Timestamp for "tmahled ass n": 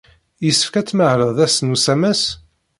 0.87-1.73